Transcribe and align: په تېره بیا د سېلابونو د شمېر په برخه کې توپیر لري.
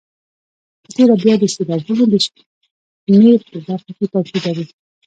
په 0.83 0.89
تېره 0.95 1.15
بیا 1.21 1.33
د 1.39 1.43
سېلابونو 1.53 2.03
د 2.13 2.15
شمېر 2.25 3.39
په 3.49 3.57
برخه 3.65 3.91
کې 3.97 4.01
توپیر 4.11 4.41
لري. 4.45 4.65